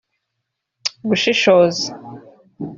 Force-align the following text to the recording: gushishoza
gushishoza 1.07 1.87